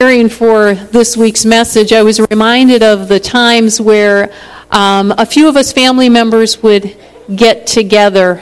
[0.00, 4.32] preparing for this week's message, I was reminded of the times where
[4.70, 6.96] um, a few of us family members would
[7.34, 8.40] get together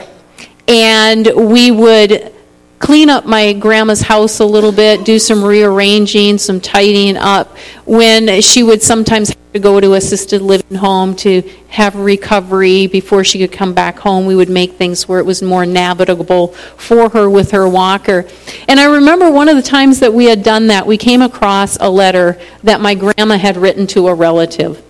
[0.67, 2.31] and we would
[2.79, 8.41] clean up my grandma's house a little bit, do some rearranging, some tidying up, when
[8.41, 13.39] she would sometimes have to go to assisted living home to have recovery before she
[13.39, 14.25] could come back home.
[14.25, 18.25] We would make things where it was more navigable for her with her walker.
[18.67, 21.77] And I remember one of the times that we had done that, we came across
[21.77, 24.83] a letter that my grandma had written to a relative.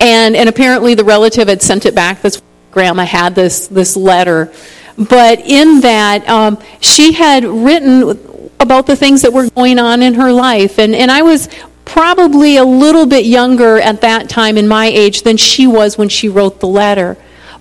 [0.00, 2.20] And, and apparently the relative had sent it back.
[2.20, 4.52] This grandma had this, this letter.
[4.96, 10.14] But in that, um, she had written about the things that were going on in
[10.14, 10.78] her life.
[10.78, 11.48] And, and I was
[11.84, 16.08] probably a little bit younger at that time in my age than she was when
[16.08, 17.16] she wrote the letter.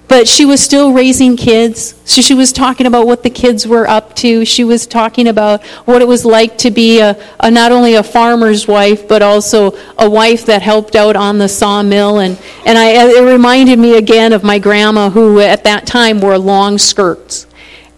[0.07, 1.95] But she was still raising kids.
[2.05, 4.45] So she was talking about what the kids were up to.
[4.45, 8.03] She was talking about what it was like to be a, a not only a
[8.03, 12.19] farmer's wife, but also a wife that helped out on the sawmill.
[12.19, 16.37] And, and I, it reminded me again of my grandma, who at that time wore
[16.37, 17.47] long skirts.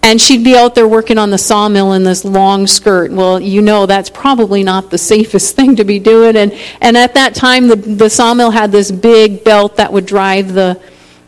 [0.05, 3.11] And she'd be out there working on the sawmill in this long skirt.
[3.11, 6.35] Well, you know that's probably not the safest thing to be doing.
[6.37, 10.53] And, and at that time, the, the sawmill had this big belt that would drive
[10.53, 10.79] the,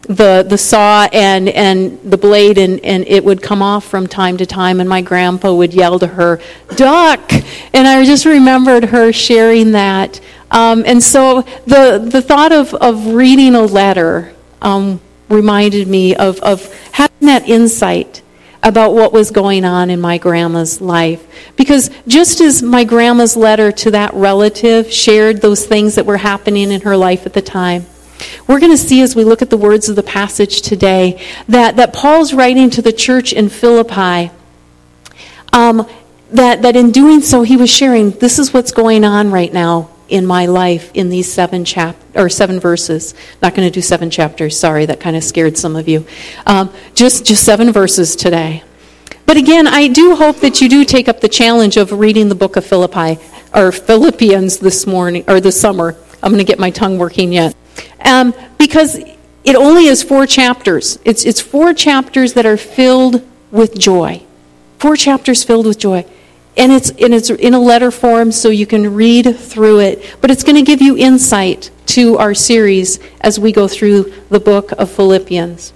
[0.07, 4.37] the, the saw and, and the blade, and, and it would come off from time
[4.37, 6.39] to time, and my grandpa would yell to her,
[6.75, 7.31] Duck!
[7.73, 10.19] And I just remembered her sharing that.
[10.49, 16.39] Um, and so the, the thought of, of reading a letter um, reminded me of,
[16.39, 18.21] of having that insight
[18.63, 21.25] about what was going on in my grandma's life.
[21.55, 26.71] Because just as my grandma's letter to that relative shared those things that were happening
[26.71, 27.85] in her life at the time,
[28.47, 31.75] we're going to see as we look at the words of the passage today that,
[31.75, 34.31] that Paul's writing to the church in Philippi.
[35.53, 35.87] Um,
[36.31, 39.89] that, that in doing so, he was sharing, this is what's going on right now
[40.09, 43.13] in my life in these seven chap or seven verses.
[43.41, 44.57] Not going to do seven chapters.
[44.57, 46.05] Sorry, that kind of scared some of you.
[46.45, 48.63] Um, just just seven verses today.
[49.25, 52.35] But again, I do hope that you do take up the challenge of reading the
[52.35, 53.21] book of Philippi
[53.53, 55.95] or Philippians this morning or this summer.
[56.23, 57.53] I'm going to get my tongue working yet.
[58.03, 58.95] Um, because
[59.43, 60.99] it only is four chapters.
[61.05, 64.23] It's, it's four chapters that are filled with joy.
[64.79, 66.05] Four chapters filled with joy.
[66.57, 70.17] And it's, and it's in a letter form, so you can read through it.
[70.21, 74.39] But it's going to give you insight to our series as we go through the
[74.39, 75.71] book of Philippians.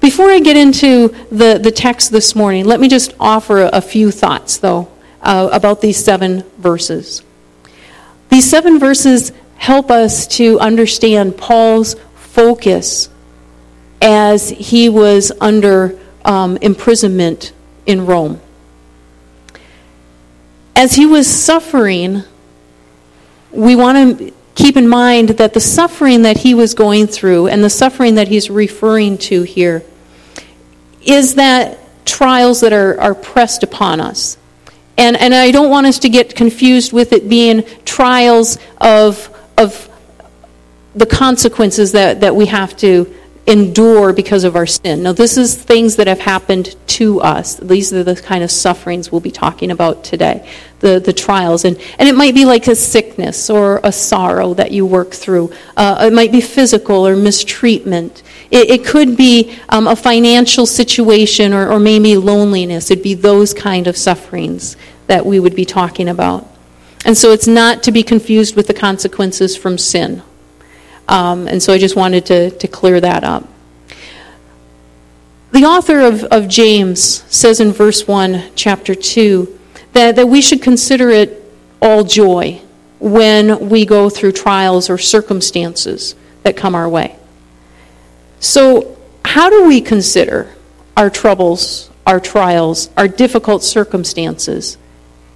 [0.00, 4.10] Before I get into the, the text this morning, let me just offer a, few
[4.10, 4.88] thoughts, though,
[5.22, 7.22] uh, about these seven verses.
[8.28, 13.08] These seven verses help us to understand Paul's focus
[14.00, 17.52] as he was under um, imprisonment
[17.86, 18.40] in Rome.
[20.74, 22.22] As he was suffering,
[23.50, 27.64] we want to keep in mind that the suffering that he was going through and
[27.64, 29.82] the suffering that he's referring to here
[31.02, 34.36] is that trials that are, are pressed upon us.
[34.98, 39.88] And, and I don't want us to get confused with it being trials of of
[40.94, 43.14] the consequences that, that we have to
[43.46, 45.04] endure because of our sin.
[45.04, 47.54] Now, this is things that have happened to us.
[47.56, 50.48] These are the kind of sufferings we'll be talking about today,
[50.80, 51.64] the, the trials.
[51.64, 55.52] And, and it might be like a sickness or a sorrow that you work through.
[55.76, 58.24] Uh, it might be physical or mistreatment.
[58.50, 62.90] It, it could be um, a financial situation or, or maybe loneliness.
[62.90, 66.48] It'd be those kind of sufferings that we would be talking about.
[67.04, 70.22] And so it's not to be confused with the consequences from sin.
[71.08, 73.48] Um, and so I just wanted to, to clear that up.
[75.52, 79.58] The author of, of James says in verse 1, chapter 2,
[79.92, 81.42] that, that we should consider it
[81.80, 82.60] all joy
[82.98, 87.16] when we go through trials or circumstances that come our way.
[88.40, 90.54] So, how do we consider
[90.96, 94.78] our troubles, our trials, our difficult circumstances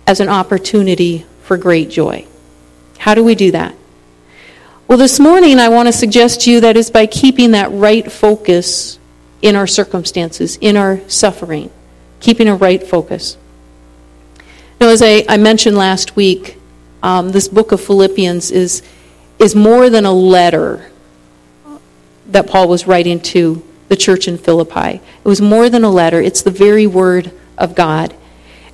[0.06, 2.24] as an opportunity for great joy.
[2.98, 3.74] How do we do that?
[4.86, 8.12] Well, this morning I want to suggest to you that is by keeping that right
[8.12, 9.00] focus
[9.42, 11.72] in our circumstances, in our suffering,
[12.20, 13.36] keeping a right focus.
[14.80, 16.56] Now, as I, I mentioned last week,
[17.02, 18.84] um, this book of Philippians is,
[19.40, 20.88] is more than a letter
[22.28, 25.00] that Paul was writing to the church in Philippi.
[25.24, 28.14] It was more than a letter, it's the very word of God.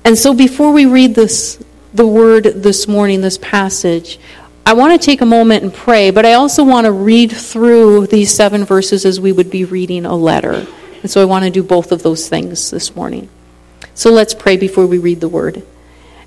[0.03, 1.63] And so before we read this
[1.97, 4.19] the word this morning, this passage,
[4.67, 8.05] I want to take a moment and pray, but I also want to read through
[8.05, 10.67] these seven verses as we would be reading a letter.
[11.01, 13.29] And so I want to do both of those things this morning.
[13.95, 15.65] So let's pray before we read the word.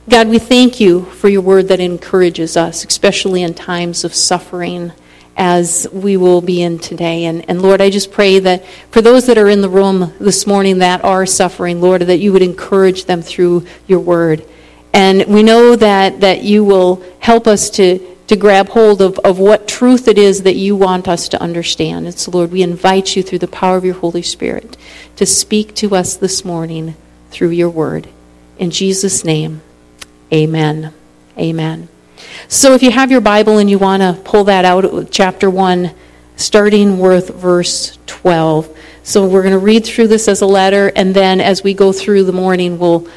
[0.09, 4.91] God, we thank you for your word that encourages us, especially in times of suffering
[5.37, 7.27] as we will be in today.
[7.27, 10.49] And, and Lord, I just pray that for those that are in the room this
[10.49, 14.45] morning that are suffering, Lord, that you would encourage them through your word.
[14.93, 19.39] And we know that, that you will help us to, to grab hold of, of
[19.39, 22.07] what truth it is that you want us to understand.
[22.07, 24.77] And so, Lord, we invite you through the power of your Holy Spirit
[25.17, 26.97] to speak to us this morning
[27.31, 28.09] through your word.
[28.59, 29.63] In Jesus' name,
[30.33, 30.93] amen.
[31.39, 31.89] Amen.
[32.49, 35.93] So if you have your Bible and you want to pull that out, chapter 1,
[36.37, 38.77] starting with verse 12.
[39.03, 41.93] So we're going to read through this as a letter, and then as we go
[41.93, 43.09] through the morning, we'll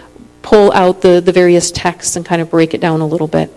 [0.44, 3.51] pull out the, the various texts and kind of break it down a little bit.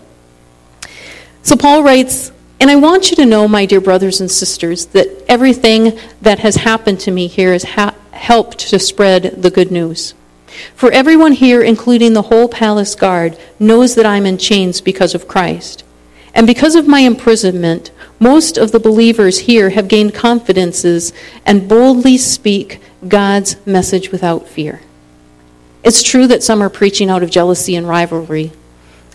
[1.43, 5.09] So Paul writes, and I want you to know, my dear brothers and sisters, that
[5.29, 10.15] everything that has happened to me here has ha- helped to spread the good news.
[10.75, 15.29] For everyone here, including the whole palace guard, knows that I'm in chains because of
[15.29, 15.85] Christ.
[16.33, 21.13] And because of my imprisonment, most of the believers here have gained confidences
[21.45, 24.81] and boldly speak God's message without fear.
[25.87, 28.51] It's true that some are preaching out of jealousy and rivalry,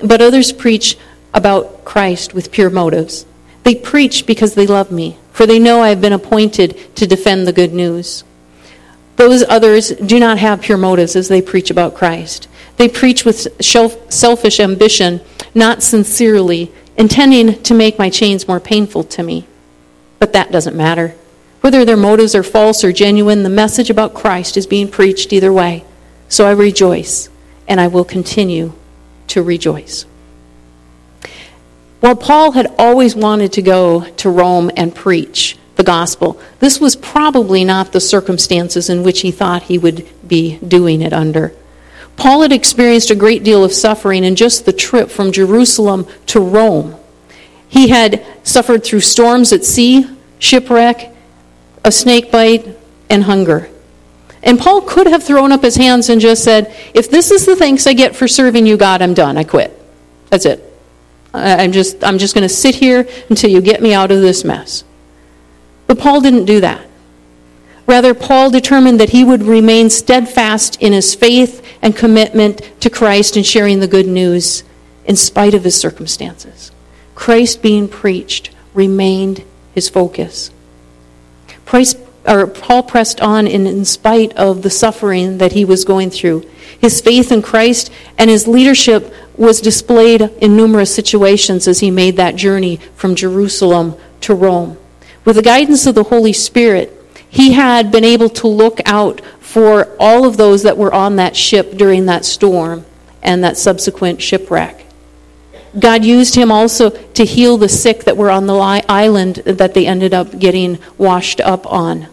[0.02, 0.98] but others preach
[1.34, 3.26] about Christ with pure motives.
[3.64, 7.46] They preach because they love me, for they know I have been appointed to defend
[7.46, 8.24] the good news.
[9.18, 12.48] Those others do not have pure motives as they preach about Christ.
[12.78, 15.20] They preach with selfish ambition,
[15.54, 19.46] not sincerely, intending to make my chains more painful to me.
[20.20, 21.16] But that doesn't matter.
[21.60, 25.52] Whether their motives are false or genuine, the message about Christ is being preached either
[25.52, 25.84] way.
[26.32, 27.28] So I rejoice,
[27.68, 28.72] and I will continue
[29.28, 30.06] to rejoice.
[32.00, 36.40] While Paul had always wanted to go to Rome and preach, the gospel.
[36.60, 41.12] This was probably not the circumstances in which he thought he would be doing it
[41.12, 41.54] under.
[42.18, 46.40] Paul had experienced a great deal of suffering in just the trip from Jerusalem to
[46.40, 46.96] Rome.
[47.68, 50.06] He had suffered through storms at sea,
[50.38, 51.12] shipwreck,
[51.84, 52.78] a snake bite,
[53.10, 53.68] and hunger.
[54.44, 57.56] And Paul could have thrown up his hands and just said, If this is the
[57.56, 59.38] thanks I get for serving you, God, I'm done.
[59.38, 59.78] I quit.
[60.30, 60.68] That's it.
[61.34, 64.44] I'm just, I'm just going to sit here until you get me out of this
[64.44, 64.84] mess.
[65.88, 66.88] But Paul didn't do that.
[67.88, 73.36] Rather, Paul determined that he would remain steadfast in his faith and commitment to Christ
[73.36, 74.64] and sharing the good news
[75.06, 76.72] in spite of his circumstances.
[77.16, 80.52] Christ being preached remained his focus.
[81.66, 81.96] Price,
[82.26, 86.48] or Paul pressed on in, in spite of the suffering that he was going through.
[86.80, 92.18] His faith in Christ and his leadership was displayed in numerous situations as he made
[92.18, 94.78] that journey from Jerusalem to Rome.
[95.26, 96.98] With the guidance of the Holy Spirit,
[97.30, 101.36] he had been able to look out for all of those that were on that
[101.36, 102.86] ship during that storm
[103.22, 104.86] and that subsequent shipwreck.
[105.80, 109.88] God used him also to heal the sick that were on the island that they
[109.88, 112.08] ended up getting washed up on.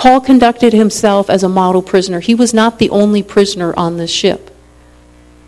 [0.00, 2.20] Paul conducted himself as a model prisoner.
[2.20, 4.50] He was not the only prisoner on this ship,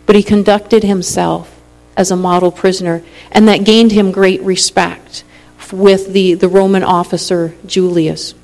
[0.05, 1.59] but he conducted himself
[1.97, 3.01] as a model prisoner,
[3.31, 5.23] and that gained him great respect
[5.71, 8.35] with the, the Roman officer Julius.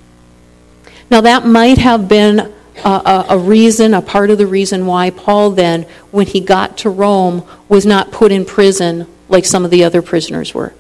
[1.12, 2.40] Now, that might have been
[2.84, 6.80] a, a, a, reason, a part of the reason why Paul then, when he got
[6.80, 10.74] to Rome, was not put in prison like some of the other prisoners were.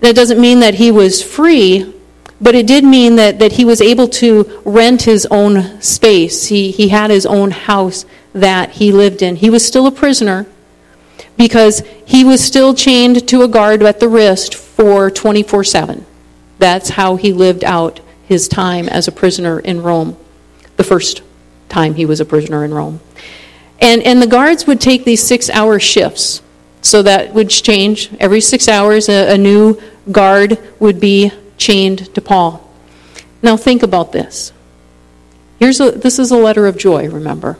[0.00, 1.92] That doesn't mean that he was free,
[2.44, 6.46] but it did mean that, that he was able to rent his own space.
[6.48, 9.36] He, he had his own house that he lived in.
[9.36, 10.46] He was still a prisoner,
[11.38, 16.04] because he was still chained to a guard at the wrist for 24 7.
[16.58, 20.14] That's how he lived out his time as a prisoner in Rome,
[20.76, 21.22] the first
[21.70, 23.00] time he was a prisoner in Rome.
[23.80, 26.42] And, and the guards would take these six hour shifts.
[26.82, 28.10] So that would change.
[28.20, 29.80] Every six hours, a, a new
[30.12, 32.68] guard would be chained to Paul.
[33.42, 34.52] Now, think about this.
[35.58, 37.58] Here's a, this is a letter of joy, remember.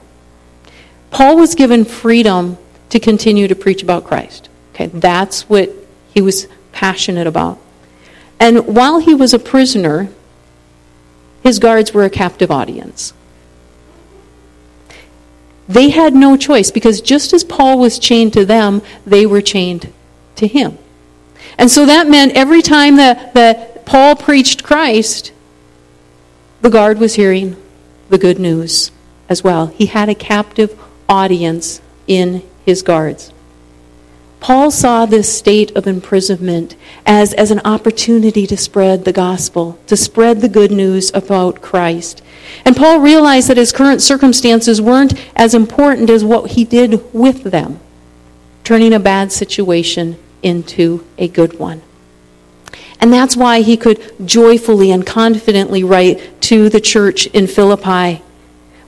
[1.10, 2.58] Paul was given freedom
[2.90, 4.48] to continue to preach about Christ.
[4.74, 5.70] Okay, that's what
[6.12, 7.58] he was passionate about.
[8.40, 10.08] And while he was a prisoner,
[11.42, 13.12] his guards were a captive audience.
[15.68, 19.92] They had no choice because just as Paul was chained to them, they were chained
[20.36, 20.78] to him.
[21.58, 25.32] And so that meant every time that, that Paul preached Christ,
[26.60, 27.56] the guard was hearing
[28.08, 28.90] the good news
[29.28, 29.66] as well.
[29.66, 33.32] He had a captive audience in his guards.
[34.40, 36.76] Paul saw this state of imprisonment
[37.06, 42.22] as, as an opportunity to spread the gospel, to spread the good news about Christ.
[42.62, 47.44] And Paul realized that his current circumstances weren't as important as what he did with
[47.44, 47.80] them,
[48.64, 51.80] turning a bad situation into a good one.
[53.04, 58.22] And that's why he could joyfully and confidently write to the church in Philippi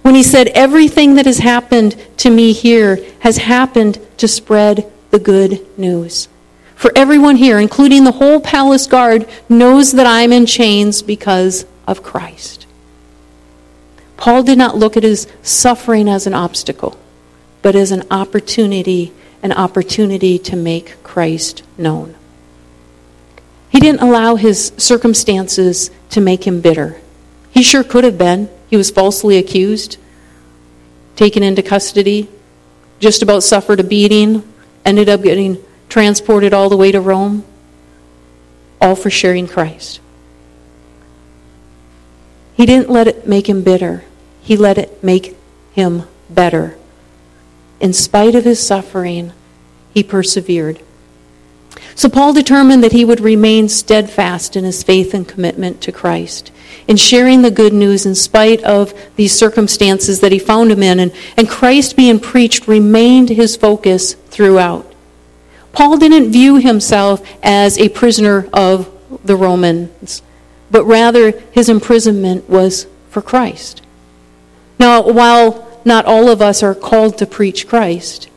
[0.00, 5.18] when he said, Everything that has happened to me here has happened to spread the
[5.18, 6.28] good news.
[6.76, 12.02] For everyone here, including the whole palace guard, knows that I'm in chains because of
[12.02, 12.66] Christ.
[14.16, 16.98] Paul did not look at his suffering as an obstacle,
[17.60, 22.14] but as an opportunity, an opportunity to make Christ known.
[23.68, 27.00] He didn't allow his circumstances to make him bitter.
[27.50, 28.48] He sure could have been.
[28.68, 29.96] He was falsely accused,
[31.14, 32.28] taken into custody,
[32.98, 34.42] just about suffered a beating,
[34.84, 37.44] ended up getting transported all the way to Rome,
[38.80, 40.00] all for sharing Christ.
[42.54, 44.04] He didn't let it make him bitter,
[44.42, 45.36] he let it make
[45.72, 46.76] him better.
[47.80, 49.32] In spite of his suffering,
[49.92, 50.80] he persevered.
[51.96, 56.52] So Paul determined that he would remain steadfast in his faith and commitment to Christ,
[56.86, 61.00] in sharing the good news in spite of these circumstances that he found him in.
[61.00, 64.92] And, and Christ being preached remained his focus throughout.
[65.72, 68.92] Paul didn't view himself as a prisoner of
[69.24, 70.20] the Romans,
[70.70, 73.80] but rather his imprisonment was for Christ.
[74.78, 78.28] Now, while not all of us are called to preach Christ,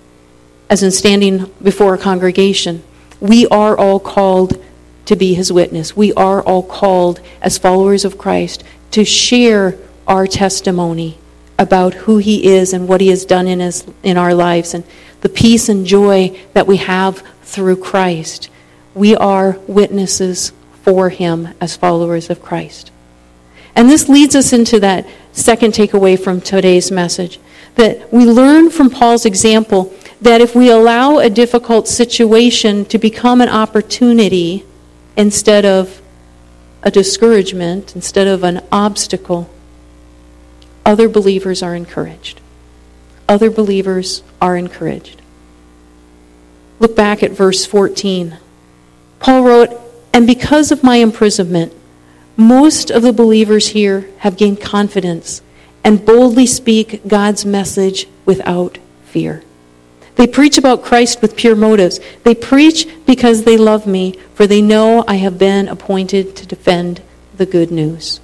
[0.70, 2.84] as in standing before a congregation,
[3.20, 4.64] we are all called
[5.06, 5.96] to be his witness.
[5.96, 11.18] We are all called as followers of Christ to share our testimony
[11.58, 14.84] about who he is and what he has done in, his, in our lives and
[15.22, 18.50] the peace and joy that we have through Christ.
[18.94, 22.92] We are witnesses for him as followers of Christ.
[23.76, 27.40] And this leads us into that second takeaway from today's message
[27.76, 33.42] that we learn from Paul's example that if we allow a difficult situation to become
[33.42, 34.66] an opportunity
[35.16, 36.02] instead of
[36.84, 39.50] a discouragement, instead of an obstacle,
[40.86, 42.42] other believers are encouraged.
[43.28, 45.22] Other believers are encouraged.
[46.80, 48.38] Look back at verse 14.
[49.20, 49.70] Paul wrote,
[50.14, 51.74] And because of my imprisonment,
[52.36, 55.42] most of the believers here have gained confidence
[55.84, 59.44] and boldly speak God's message without fear.
[60.20, 62.02] They preach about Christ with pure motives.
[62.24, 67.02] They preach because they love me, for they know I have been appointed to defend
[67.38, 68.20] the good news.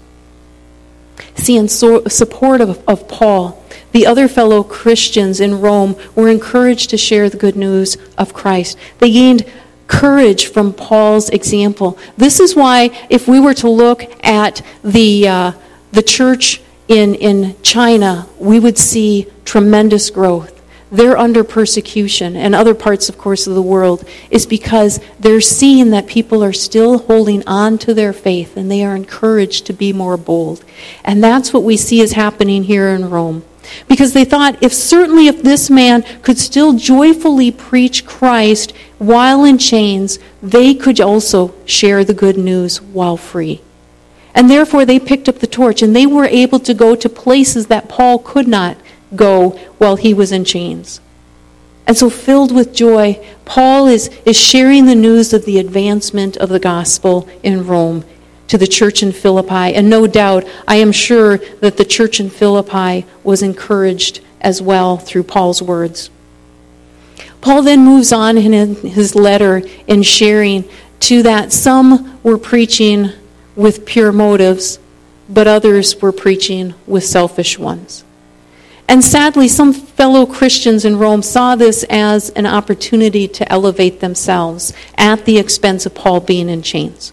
[1.36, 6.90] See, in so, support of, of Paul, the other fellow Christians in Rome were encouraged
[6.90, 8.78] to share the good news of Christ.
[9.00, 9.50] They gained
[9.88, 11.98] courage from Paul's example.
[12.18, 15.52] This is why, if we were to look at the, uh,
[15.94, 20.55] the church in, in China, we would see tremendous growth
[20.92, 25.90] they're under persecution, and other parts, of course, of the world, is because they're seeing
[25.90, 29.92] that people are still holding on to their faith and they are encouraged to be
[29.92, 30.64] more bold.
[31.04, 33.44] And that's what we see is happening here in Rome.
[33.88, 39.58] Because they thought, if certainly if this man could still joyfully preach Christ while in
[39.58, 43.62] chains, they could also share the good news while free.
[44.36, 47.68] And therefore, they picked up the torch and they were able to go to places
[47.68, 48.78] that Paul could not
[49.16, 51.02] go while he was in chains.
[51.88, 56.50] And so, filled with joy, Paul is, is sharing the news of the advancement of
[56.50, 58.04] the gospel in Rome
[58.48, 59.76] to the church in Philippi.
[59.76, 64.98] And no doubt, I am sure that the church in Philippi was encouraged as well
[64.98, 66.10] through Paul's words.
[67.42, 70.68] Paul then moves on in his letter in sharing
[71.02, 73.12] to that some were preaching
[73.56, 74.80] with pure motives,
[75.30, 78.04] but others were preaching with selfish ones.
[78.88, 84.74] And sadly, some fellow Christians in Rome saw this as an opportunity to elevate themselves
[84.98, 87.12] at the expense of Paul being in chains.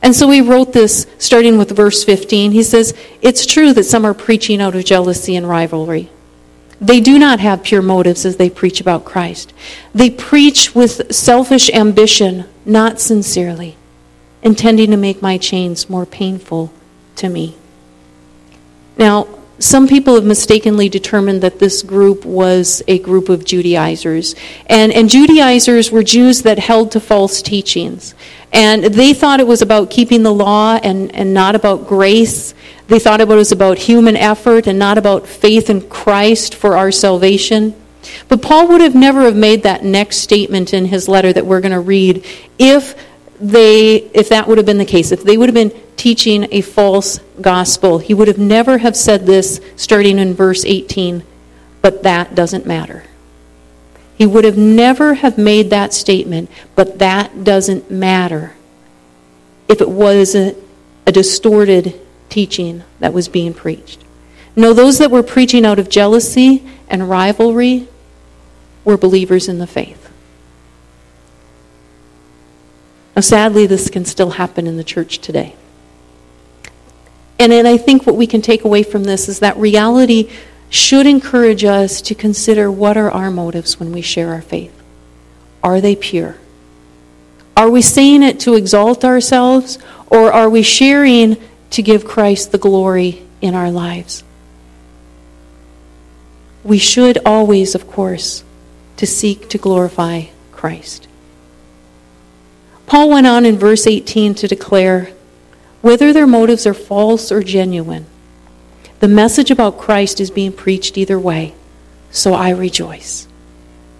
[0.00, 2.52] And so he wrote this starting with verse 15.
[2.52, 6.08] He says, It's true that some are preaching out of jealousy and rivalry.
[6.80, 9.52] They do not have pure motives as they preach about Christ.
[9.92, 13.76] They preach with selfish ambition, not sincerely,
[14.42, 16.72] intending to make my chains more painful
[17.16, 17.56] to me.
[18.96, 19.26] Now,
[19.58, 24.36] some people have mistakenly determined that this group was a group of Judaizers.
[24.66, 28.14] And, and Judaizers were Jews that held to false teachings.
[28.52, 32.54] And they thought it was about keeping the law and, and not about grace.
[32.86, 36.92] They thought it was about human effort and not about faith in Christ for our
[36.92, 37.74] salvation.
[38.28, 41.60] But Paul would have never have made that next statement in his letter that we're
[41.60, 42.24] going to read
[42.58, 42.94] if
[43.40, 45.12] they if that would have been the case.
[45.12, 49.26] If they would have been teaching a false gospel, he would have never have said
[49.26, 51.22] this starting in verse 18,
[51.82, 53.04] but that doesn't matter.
[54.16, 58.54] He would have never have made that statement, but that doesn't matter
[59.68, 60.56] if it was a,
[61.06, 64.02] a distorted teaching that was being preached.
[64.56, 67.86] No, those that were preaching out of jealousy and rivalry
[68.84, 70.07] were believers in the faith.
[73.18, 75.56] Now, sadly, this can still happen in the church today.
[77.36, 80.30] And then I think what we can take away from this is that reality
[80.70, 84.72] should encourage us to consider what are our motives when we share our faith.
[85.64, 86.36] Are they pure?
[87.56, 91.38] Are we saying it to exalt ourselves, or are we sharing
[91.70, 94.22] to give Christ the glory in our lives?
[96.62, 98.44] We should always, of course,
[98.96, 101.08] to seek to glorify Christ.
[102.88, 105.12] Paul went on in verse 18 to declare
[105.82, 108.06] whether their motives are false or genuine,
[109.00, 111.54] the message about Christ is being preached either way,
[112.10, 113.28] so I rejoice,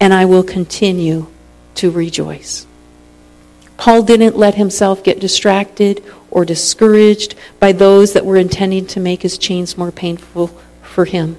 [0.00, 1.26] and I will continue
[1.74, 2.66] to rejoice.
[3.76, 9.20] Paul didn't let himself get distracted or discouraged by those that were intending to make
[9.20, 10.48] his chains more painful
[10.82, 11.36] for him.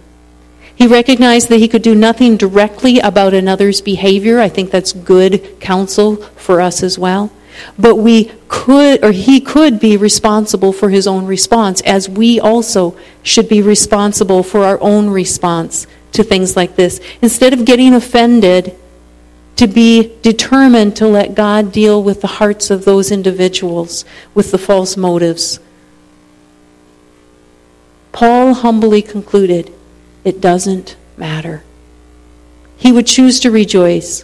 [0.76, 4.40] He recognized that he could do nothing directly about another's behavior.
[4.40, 7.32] I think that's good counsel for us as well.
[7.78, 12.98] But we could, or he could be responsible for his own response, as we also
[13.24, 17.00] should be responsible for our own response to things like this.
[17.22, 18.76] Instead of getting offended,
[19.60, 24.58] to be determined to let God deal with the hearts of those individuals with the
[24.58, 25.60] false motives.
[28.14, 29.74] Paul humbly concluded
[30.24, 31.64] it doesn't matter.
[32.78, 34.24] He would choose to rejoice.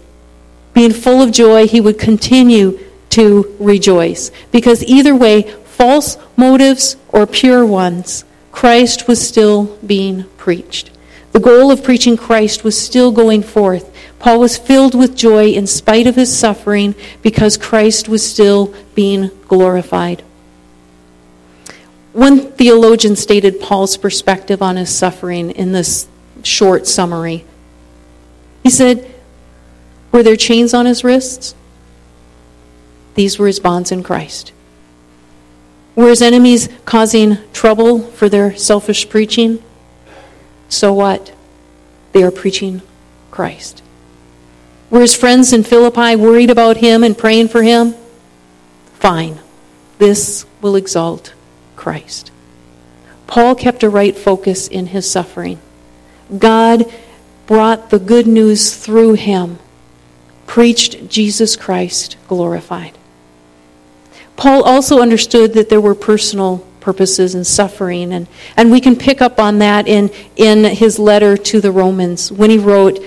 [0.73, 2.79] Being full of joy, he would continue
[3.15, 4.29] to rejoice.
[4.51, 10.91] Because either way, false motives or pure ones, Christ was still being preached.
[11.31, 13.93] The goal of preaching Christ was still going forth.
[14.19, 19.31] Paul was filled with joy in spite of his suffering because Christ was still being
[19.47, 20.21] glorified.
[22.11, 26.07] One theologian stated Paul's perspective on his suffering in this
[26.43, 27.45] short summary.
[28.63, 29.09] He said,
[30.11, 31.55] Were there chains on his wrists?
[33.15, 34.51] These were his bonds in Christ.
[35.95, 39.63] Were his enemies causing trouble for their selfish preaching?
[40.67, 41.33] So what?
[42.11, 42.81] They are preaching
[43.31, 43.81] Christ.
[44.89, 47.95] Were his friends in Philippi worried about him and praying for him?
[48.95, 49.39] Fine.
[49.97, 51.33] This will exalt
[51.75, 52.31] Christ.
[53.27, 55.59] Paul kept a right focus in his suffering.
[56.37, 56.85] God
[57.47, 59.59] brought the good news through him,
[60.47, 62.97] preached Jesus Christ glorified.
[64.37, 69.21] Paul also understood that there were personal purposes in suffering, and, and we can pick
[69.21, 73.03] up on that in, in his letter to the Romans when he wrote,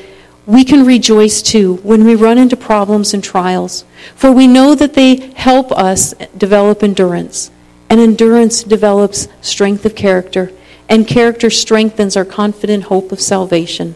[0.46, 3.84] We can rejoice too when we run into problems and trials,
[4.16, 7.50] for we know that they help us develop endurance,
[7.88, 10.50] and endurance develops strength of character,
[10.88, 13.94] and character strengthens our confident hope of salvation.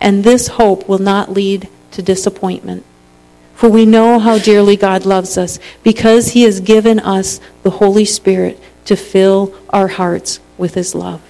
[0.00, 2.86] And this hope will not lead to disappointment.
[3.60, 8.06] For we know how dearly God loves us because he has given us the Holy
[8.06, 11.20] Spirit to fill our hearts with his love.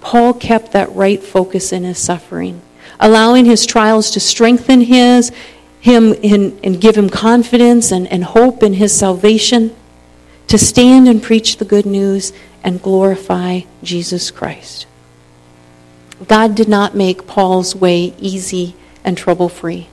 [0.00, 2.62] Paul kept that right focus in his suffering,
[2.98, 5.30] allowing his trials to strengthen his,
[5.78, 9.76] him in, and give him confidence and, and hope in his salvation,
[10.46, 12.32] to stand and preach the good news
[12.64, 14.86] and glorify Jesus Christ.
[16.26, 19.88] God did not make Paul's way easy and trouble free.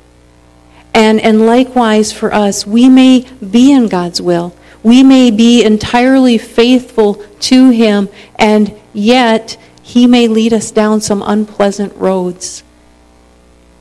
[0.93, 4.56] And, and likewise for us, we may be in God's will.
[4.84, 11.23] We may be entirely faithful to Him, and yet He may lead us down some
[11.25, 12.63] unpleasant roads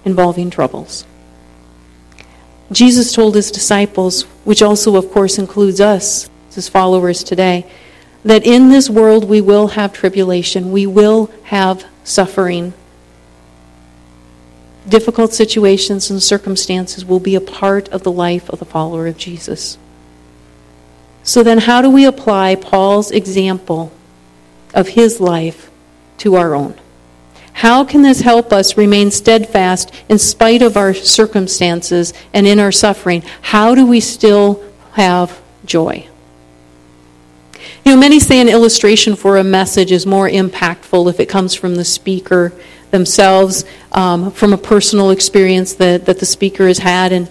[0.04, 1.04] involving troubles.
[2.70, 7.66] Jesus told His disciples, which also, of course, includes us, His followers today,
[8.24, 12.72] that in this world we will have tribulation, we will have suffering
[14.88, 19.16] difficult situations and circumstances will be a part of the life of the follower of
[19.16, 19.78] Jesus.
[21.22, 23.92] So then, how do we apply Paul's example
[24.74, 25.70] of his life
[26.18, 26.74] to our own?
[27.54, 32.72] How can this help us remain steadfast in spite of our circumstances and in our
[32.72, 33.22] suffering?
[33.42, 36.08] How do we still have joy?
[37.84, 41.54] You know, many say an illustration for a message is more impactful if it comes
[41.54, 42.52] from the speaker
[42.92, 47.10] themselves um, from a personal experience that, that the speaker has had.
[47.10, 47.28] And,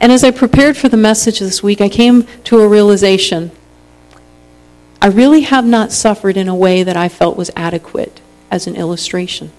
[0.00, 3.50] and as I prepared for the message this week, I came to a realization.
[5.02, 8.76] I really have not suffered in a way that I felt was adequate as an
[8.76, 9.52] illustration.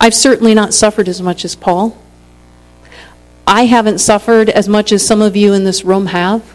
[0.00, 1.96] I've certainly not suffered as much as Paul.
[3.46, 6.54] I haven't suffered as much as some of you in this room have.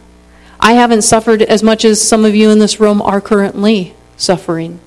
[0.60, 4.80] I haven't suffered as much as some of you in this room are currently suffering.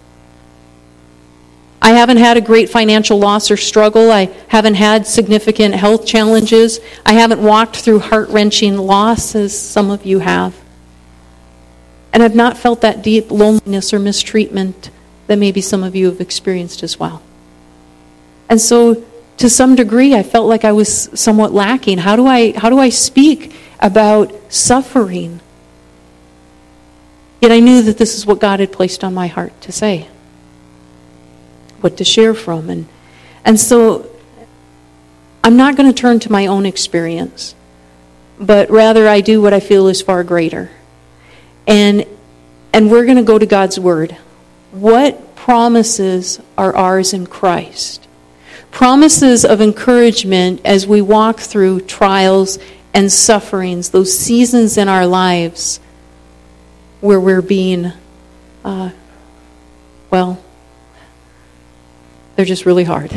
[1.84, 4.12] I haven't had a great financial loss or struggle.
[4.12, 6.78] I haven't had significant health challenges.
[7.04, 10.54] I haven't walked through heart wrenching loss as some of you have.
[12.12, 14.90] And I've not felt that deep loneliness or mistreatment
[15.26, 17.20] that maybe some of you have experienced as well.
[18.48, 19.02] And so,
[19.38, 21.98] to some degree, I felt like I was somewhat lacking.
[21.98, 25.40] How do I, how do I speak about suffering?
[27.40, 30.06] Yet I knew that this is what God had placed on my heart to say,
[31.82, 32.70] what to share from.
[32.70, 32.86] And,
[33.44, 34.08] and so
[35.44, 37.54] I'm not going to turn to my own experience,
[38.38, 40.70] but rather I do what I feel is far greater.
[41.66, 42.06] And,
[42.72, 44.16] and we're going to go to God's Word.
[44.70, 48.06] What promises are ours in Christ?
[48.70, 52.58] Promises of encouragement as we walk through trials
[52.94, 55.80] and sufferings, those seasons in our lives
[57.00, 57.92] where we're being,
[58.64, 58.90] uh,
[60.10, 60.42] well,
[62.42, 63.12] they're just really hard.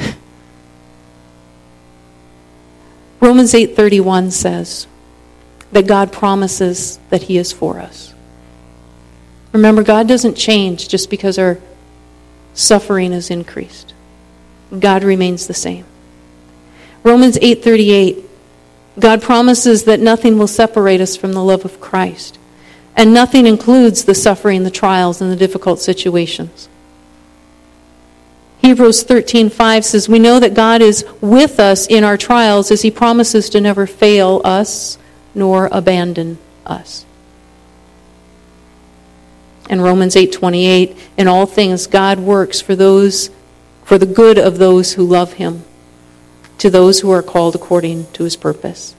[3.20, 4.86] Romans 8:31 says
[5.72, 8.14] that God promises that he is for us.
[9.52, 11.58] Remember God doesn't change just because our
[12.54, 13.96] suffering is increased.
[14.80, 15.86] God remains the same.
[17.02, 18.30] Romans 8:38
[19.00, 22.38] God promises that nothing will separate us from the love of Christ.
[22.96, 26.70] And nothing includes the suffering, the trials, and the difficult situations.
[28.66, 32.90] Hebrews 13:5 says, "We know that God is with us in our trials as he
[32.90, 34.98] promises to never fail us
[35.36, 37.06] nor abandon us."
[39.70, 43.30] And Romans 8:28, "In all things God works for those
[43.84, 45.64] for the good of those who love him,
[46.58, 48.96] to those who are called according to his purpose."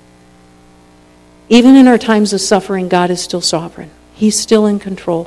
[1.48, 3.90] Even in our times of suffering, God is still sovereign.
[4.14, 5.26] He's still in control.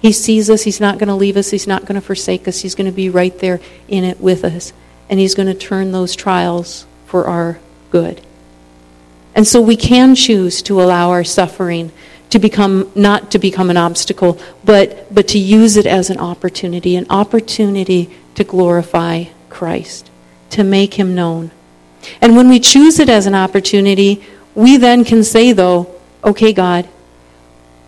[0.00, 0.62] He sees us.
[0.62, 1.50] He's not going to leave us.
[1.50, 2.60] He's not going to forsake us.
[2.60, 4.72] He's going to be right there in it with us.
[5.08, 7.58] And He's going to turn those trials for our
[7.90, 8.20] good.
[9.34, 11.92] And so we can choose to allow our suffering
[12.30, 16.96] to become, not to become an obstacle, but, but to use it as an opportunity,
[16.96, 20.10] an opportunity to glorify Christ,
[20.50, 21.50] to make Him known.
[22.20, 24.22] And when we choose it as an opportunity,
[24.54, 26.88] we then can say, though, okay, God,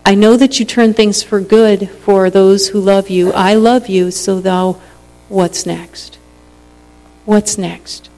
[0.05, 3.33] I know that you turn things for good for those who love you.
[3.33, 4.81] I love you, so thou,
[5.29, 6.19] what's next?
[7.25, 8.09] What's next?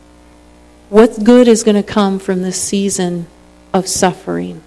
[0.89, 3.27] What good is going to come from this season
[3.73, 4.63] of suffering?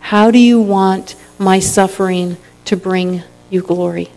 [0.00, 4.10] How do you want my suffering to bring you glory?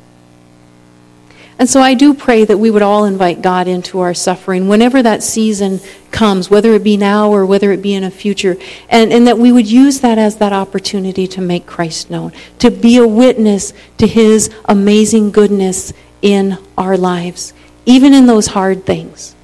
[1.59, 5.03] And so I do pray that we would all invite God into our suffering whenever
[5.03, 5.79] that season
[6.11, 8.57] comes, whether it be now or whether it be in a future,
[8.89, 12.71] and, and that we would use that as that opportunity to make Christ known, to
[12.71, 17.53] be a witness to his amazing goodness in our lives,
[17.85, 19.35] even in those hard things.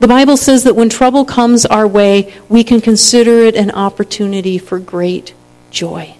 [0.00, 4.58] The Bible says that when trouble comes our way, we can consider it an opportunity
[4.58, 5.32] for great
[5.70, 6.16] joy.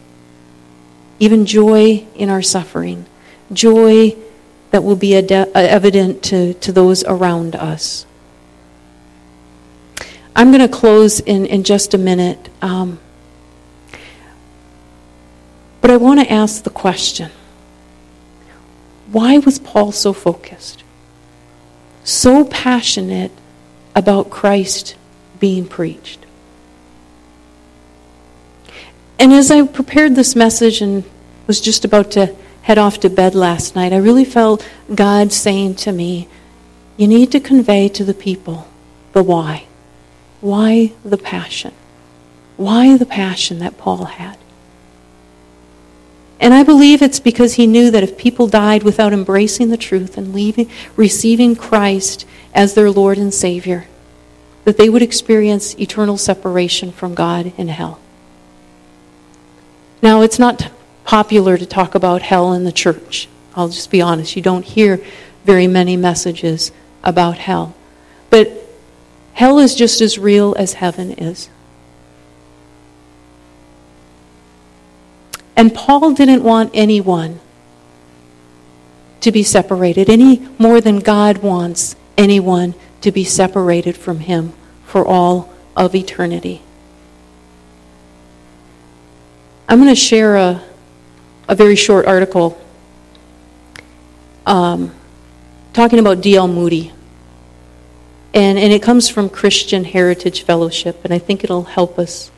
[1.19, 3.05] Even joy in our suffering,
[3.53, 4.17] joy
[4.75, 8.07] that will be evident to, to those around us.
[10.35, 12.49] I'm going to close in, in just a minute.
[12.61, 12.99] Um,
[15.81, 17.31] but I want to ask the question
[19.13, 20.83] why was Paul so focused,
[22.03, 23.31] so passionate
[23.95, 24.97] about Christ
[25.39, 26.27] being preached?
[29.21, 31.05] And as I prepared this message and
[31.47, 32.35] was just about to
[32.65, 36.29] head off to bed last night, I really felt God saying to me,
[36.97, 38.69] You need to convey to the people
[39.13, 39.67] the why.
[40.41, 41.73] Why the passion?
[42.57, 44.39] Why the passion that Paul had?
[46.41, 50.17] And I believe it's because he knew that if people died without embracing the truth
[50.19, 53.87] and leaving, receiving Christ as their Lord and Savior,
[54.65, 58.01] that they would experience eternal separation from God in hell.
[60.03, 60.71] Now, it's not
[61.05, 63.29] popular to talk about hell in the church.
[63.55, 64.37] I'll just be honest.
[64.37, 65.01] You don't hear
[65.45, 67.75] very many messages about hell.
[68.31, 68.51] But
[69.35, 71.49] hell is just as real as heaven is.
[75.57, 77.41] And Paul didn't want anyone
[79.21, 84.53] to be separated, any more than God wants anyone to be separated from Him
[84.85, 86.63] for all of eternity.
[89.69, 90.63] I'm going to share a,
[91.49, 92.61] a very short article
[94.47, 94.95] um,
[95.73, 96.49] talking about D.L.
[96.49, 96.93] Moody.
[98.33, 102.31] And, and it comes from Christian Heritage Fellowship, and I think it'll help us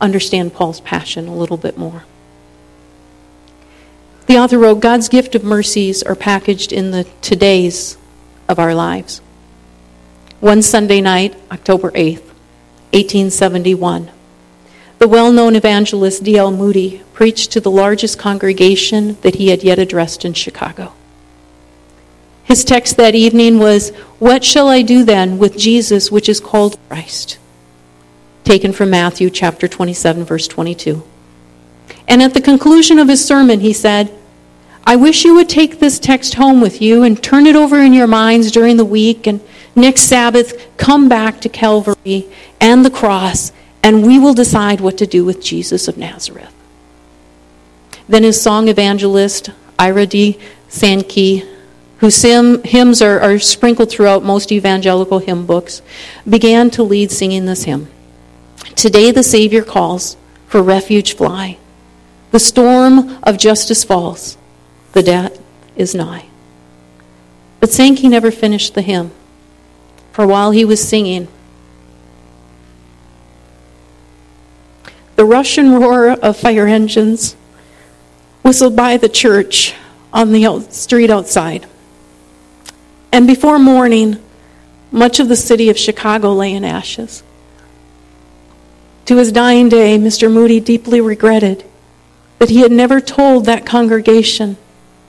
[0.00, 2.04] understand Paul's passion a little bit more.
[4.26, 7.96] The author wrote God's gift of mercies are packaged in the todays
[8.48, 9.20] of our lives.
[10.40, 12.26] One Sunday night, October 8th,
[12.92, 14.10] 1871,
[14.98, 16.50] the well known evangelist D.L.
[16.50, 20.92] Moody preached to the largest congregation that he had yet addressed in Chicago.
[22.44, 26.78] His text that evening was, What shall I do then with Jesus, which is called
[26.88, 27.38] Christ?
[28.42, 31.02] Taken from Matthew chapter 27, verse 22.
[32.08, 34.14] And at the conclusion of his sermon, he said,
[34.84, 37.92] I wish you would take this text home with you and turn it over in
[37.92, 39.26] your minds during the week.
[39.26, 39.42] And
[39.76, 42.26] next Sabbath, come back to Calvary
[42.58, 46.54] and the cross, and we will decide what to do with Jesus of Nazareth.
[48.08, 50.38] Then his song evangelist, Ira D.
[50.68, 51.44] Sankey,
[51.98, 55.82] whose hymns are, are sprinkled throughout most evangelical hymn books,
[56.28, 57.88] began to lead singing this hymn.
[58.76, 61.58] Today the Savior calls, for refuge fly.
[62.30, 64.36] The storm of justice falls
[64.92, 65.38] the death
[65.76, 66.26] is nigh.
[67.60, 69.10] But Sankey never finished the hymn,
[70.12, 71.28] for while he was singing,
[75.18, 77.34] the rush and roar of fire engines
[78.42, 79.74] whistled by the church
[80.12, 81.66] on the street outside.
[83.10, 84.22] And before morning,
[84.92, 87.24] much of the city of Chicago lay in ashes.
[89.06, 90.32] To his dying day, Mr.
[90.32, 91.64] Moody deeply regretted
[92.38, 94.56] that he had never told that congregation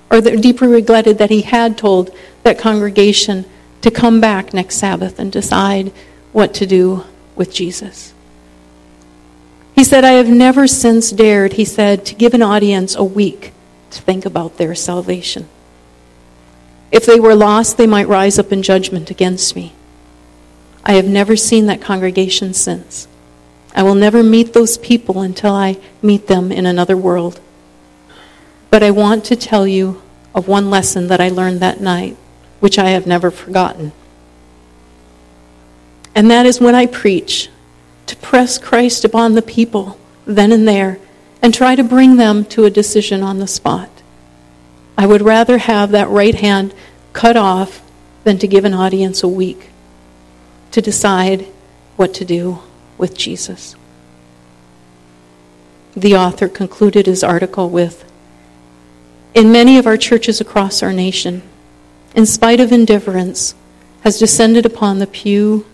[0.10, 2.10] or that deeply regretted that he had told
[2.42, 3.46] that congregation
[3.82, 5.92] to come back next Sabbath and decide
[6.32, 7.04] what to do
[7.36, 8.16] with Jesus.
[9.80, 13.54] He said, I have never since dared, he said, to give an audience a week
[13.92, 15.48] to think about their salvation.
[16.92, 19.72] If they were lost, they might rise up in judgment against me.
[20.84, 23.08] I have never seen that congregation since.
[23.74, 27.40] I will never meet those people until I meet them in another world.
[28.70, 30.02] But I want to tell you
[30.36, 32.18] of one lesson that I learned that night,
[32.60, 33.94] which I have never forgotten.
[36.14, 37.48] And that is when I preach,
[38.10, 41.00] to press Christ upon the people then and there
[41.44, 43.90] and try to bring them to a decision on the spot.
[44.98, 46.74] I would rather have that right hand
[47.14, 47.84] cut off
[48.24, 49.70] than to give an audience a week
[50.72, 51.46] to decide
[51.98, 52.60] what to do
[52.98, 53.76] with Jesus.
[55.96, 58.10] The author concluded his article with
[59.36, 61.44] in many of our churches across our nation,
[62.16, 63.54] in spite of indifference,
[64.02, 65.68] has descended upon the pew.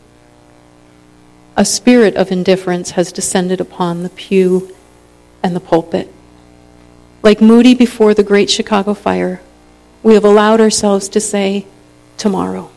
[1.57, 4.75] A spirit of indifference has descended upon the pew
[5.41, 6.11] and the pulpit.
[7.23, 9.41] Like Moody before the Great Chicago Fire,
[10.03, 11.65] we have allowed ourselves to say,
[12.17, 12.69] tomorrow.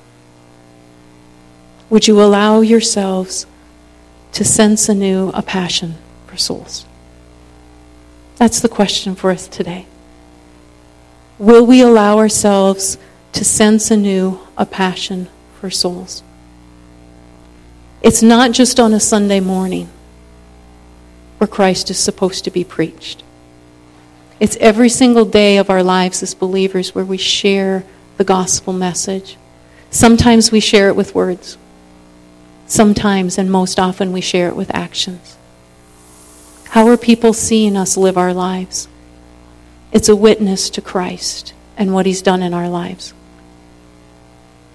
[1.91, 3.47] Would you allow yourselves
[4.33, 6.87] to sense anew a passion for souls?
[8.37, 9.87] That's the question for us today.
[11.39, 12.97] Will we allow ourselves
[13.33, 15.29] to sense anew a passion
[15.61, 16.23] for souls?
[18.03, 19.89] It's not just on a Sunday morning
[21.39, 23.23] where Christ is supposed to be preached.
[24.41, 27.85] It's every single day of our lives as believers where we share
[28.17, 29.37] the gospel message.
[29.91, 31.59] Sometimes we share it with words.
[32.67, 35.37] Sometimes and most often we share it with actions.
[36.71, 38.89] How are people seeing us live our lives?
[39.91, 43.15] It's a witness to Christ and what he's done in our lives.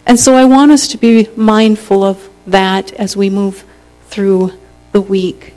[0.06, 3.64] And so I want us to be mindful of that as we move
[4.08, 4.54] through
[4.92, 5.54] the week.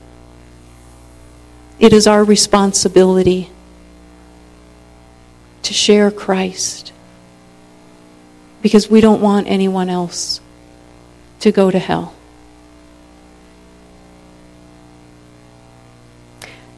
[1.79, 3.51] It is our responsibility
[5.63, 6.91] to share Christ
[8.61, 10.41] because we don't want anyone else
[11.41, 12.15] to go to hell.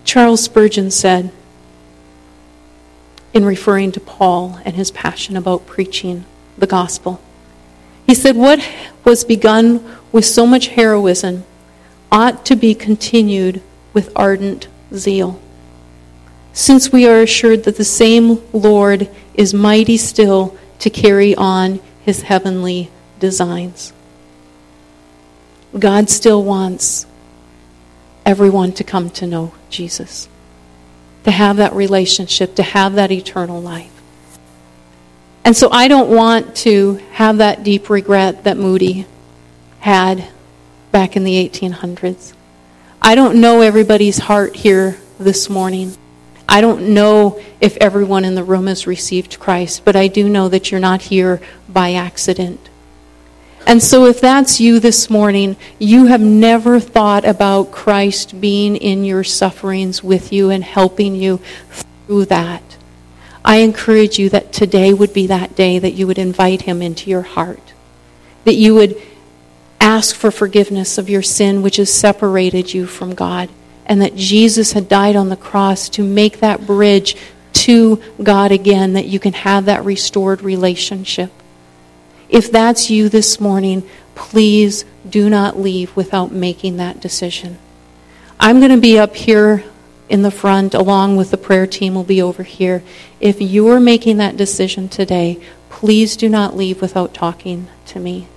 [0.04, 1.32] Charles Spurgeon said,
[3.34, 6.26] in referring to Paul and his passion about preaching
[6.58, 7.22] the gospel.
[8.06, 8.68] He said, What
[9.04, 9.80] was begun
[10.12, 11.44] with so much heroism
[12.12, 13.62] ought to be continued
[13.94, 15.40] with ardent zeal.
[16.54, 22.24] Since we are assured that the same Lord is mighty still to carry on his
[22.24, 23.94] heavenly designs.
[25.78, 27.06] God still wants
[28.26, 30.28] everyone to come to know Jesus
[31.24, 33.92] to have that relationship, to have that eternal life.
[35.44, 39.06] And so I don't want to have that deep regret that Moody
[39.80, 40.28] had
[40.92, 42.34] back in the 1800s.
[43.02, 45.96] I don't know everybody's heart here this morning.
[46.48, 50.50] I don't know if everyone in the room has received Christ, but I do know
[50.50, 52.70] that you're not here by accident.
[53.68, 59.04] And so, if that's you this morning, you have never thought about Christ being in
[59.04, 61.40] your sufferings with you and helping you
[61.70, 62.64] through that.
[63.46, 67.10] I encourage you that today would be that day that you would invite him into
[67.10, 67.74] your heart,
[68.46, 69.00] that you would
[69.80, 73.50] ask for forgiveness of your sin, which has separated you from God,
[73.86, 77.16] and that Jesus had died on the cross to make that bridge
[77.54, 81.32] to God again, that you can have that restored relationship.
[82.30, 87.58] If that's you this morning, please do not leave without making that decision.
[88.40, 89.64] I'm going to be up here
[90.08, 92.84] in the front, along with the prayer team, will be over here.
[93.20, 98.28] If you're making that decision today, please do not leave without talking to me.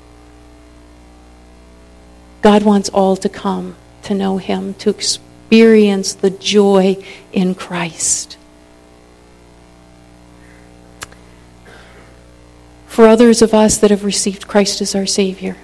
[2.42, 7.02] God wants all to come to know Him, to experience the joy
[7.32, 8.36] in Christ.
[12.86, 15.56] For others of us that have received Christ as our Savior,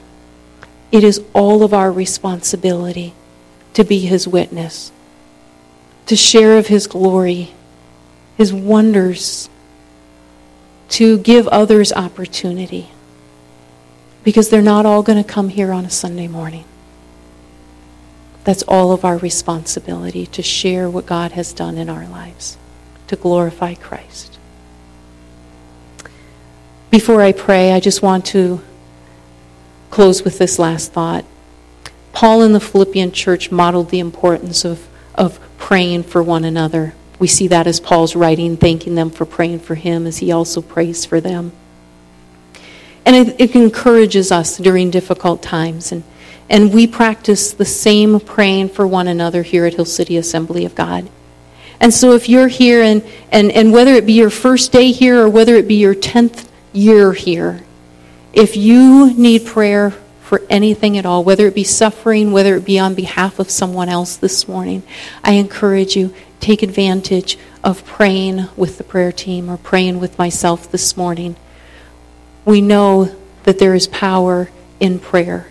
[0.90, 3.12] it is all of our responsibility
[3.74, 4.92] to be His witness,
[6.06, 7.50] to share of His glory,
[8.36, 9.50] His wonders,
[10.90, 12.88] to give others opportunity.
[14.28, 16.66] Because they're not all going to come here on a Sunday morning.
[18.44, 22.58] That's all of our responsibility to share what God has done in our lives,
[23.06, 24.38] to glorify Christ.
[26.90, 28.60] Before I pray, I just want to
[29.88, 31.24] close with this last thought.
[32.12, 36.92] Paul in the Philippian church modeled the importance of, of praying for one another.
[37.18, 40.60] We see that as Paul's writing, thanking them for praying for him as he also
[40.60, 41.52] prays for them.
[43.08, 45.92] And it, it encourages us during difficult times.
[45.92, 46.04] And,
[46.50, 50.74] and we practice the same praying for one another here at Hill City Assembly of
[50.74, 51.08] God.
[51.80, 55.22] And so if you're here, and, and, and whether it be your first day here
[55.22, 57.64] or whether it be your 10th you're here.
[58.34, 62.78] If you need prayer for anything at all, whether it be suffering, whether it be
[62.78, 64.82] on behalf of someone else this morning,
[65.24, 70.70] I encourage you take advantage of praying with the prayer team or praying with myself
[70.70, 71.36] this morning.
[72.48, 74.48] We know that there is power
[74.80, 75.48] in prayer.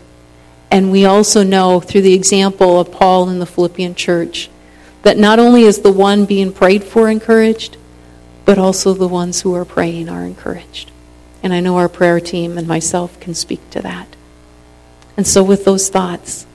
[0.71, 4.49] And we also know through the example of Paul in the Philippian church
[5.03, 7.77] that not only is the one being prayed for encouraged,
[8.45, 10.89] but also the ones who are praying are encouraged.
[11.43, 14.15] And I know our prayer team and myself can speak to that.
[15.15, 16.47] And so, with those thoughts,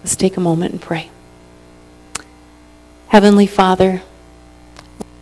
[0.00, 1.08] let's take a moment and pray.
[3.08, 4.02] Heavenly Father,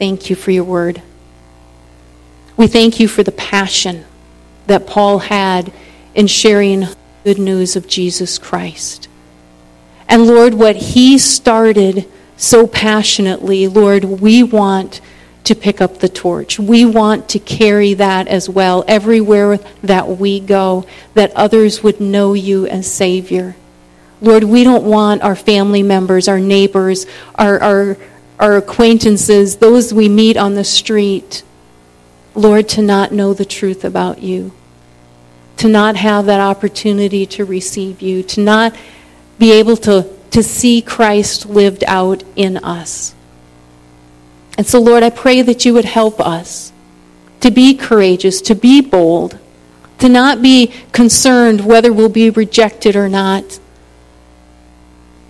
[0.01, 1.01] thank you for your word.
[2.57, 4.05] We thank you for the passion
[4.67, 5.73] that Paul had
[6.15, 6.87] in sharing
[7.25, 9.09] good news of Jesus Christ.
[10.09, 15.01] And Lord, what he started so passionately, Lord, we want
[15.45, 16.59] to pick up the torch.
[16.59, 22.35] We want to carry that as well everywhere that we go, that others would know
[22.35, 23.57] you as Savior.
[24.21, 27.97] Lord, we don't want our family members, our neighbors, our, our,
[28.39, 31.43] our acquaintances, those we meet on the street,
[32.35, 34.53] Lord, to not know the truth about you,
[35.59, 38.75] to not have that opportunity to receive you, to not
[39.39, 43.15] be able to, to see Christ lived out in us.
[44.57, 46.73] And so, Lord, I pray that you would help us
[47.41, 49.39] to be courageous, to be bold,
[49.99, 53.59] to not be concerned whether we'll be rejected or not.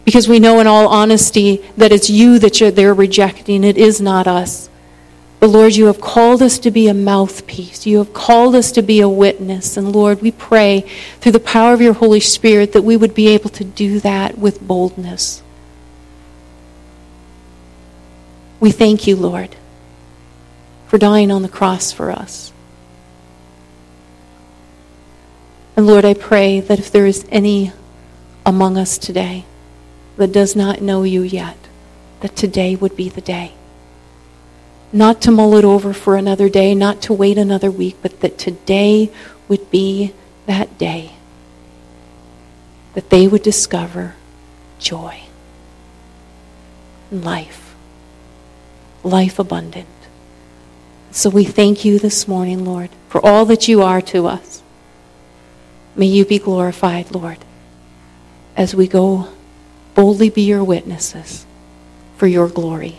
[0.05, 4.27] Because we know in all honesty that it's you that they're rejecting, it is not
[4.27, 4.69] us.
[5.43, 7.85] But Lord, you have called us to be a mouthpiece.
[7.85, 9.77] You have called us to be a witness.
[9.77, 13.27] And Lord, we pray through the power of your Holy Spirit that we would be
[13.27, 15.43] able to do that with boldness.
[18.61, 19.57] We thank you, Lord,
[20.87, 22.53] for dying on the cross for us.
[25.77, 27.73] And Lord, I pray that if there is any
[28.47, 29.45] among us today
[30.19, 31.59] that does not know you yet,
[32.21, 33.55] that today would be the day.
[34.93, 38.39] Not to mull it over for another day, not to wait another week, but that
[38.39, 39.11] today
[39.49, 40.13] would be
[40.47, 41.13] that day
[42.95, 44.15] that they would discover
[44.79, 45.23] joy
[47.11, 47.75] life
[49.05, 49.89] life abundant.
[51.11, 54.63] So we thank you this morning, Lord, for all that you are to us.
[55.95, 57.39] May you be glorified, Lord,
[58.57, 59.29] as we go
[59.95, 61.45] boldly be your witnesses
[62.17, 62.99] for your glory.